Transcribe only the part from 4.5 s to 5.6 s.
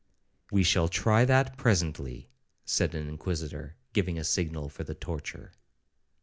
for the torture.